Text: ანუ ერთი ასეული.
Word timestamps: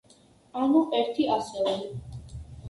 ანუ 0.61 0.81
ერთი 1.01 1.27
ასეული. 1.35 2.33